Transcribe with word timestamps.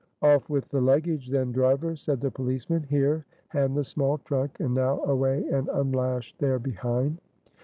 "Off 0.23 0.49
with 0.49 0.67
the 0.69 0.81
luggage 0.81 1.29
then, 1.29 1.51
driver," 1.51 1.95
said 1.95 2.19
the 2.19 2.31
policeman 2.31 2.81
"here 2.81 3.23
hand 3.49 3.77
the 3.77 3.83
small 3.83 4.17
trunk, 4.17 4.59
and 4.59 4.73
now 4.73 4.99
away 5.03 5.45
and 5.49 5.67
unlash 5.73 6.35
there 6.39 6.57
behind." 6.57 7.19